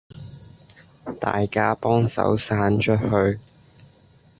[1.19, 3.39] 大家幫手散出去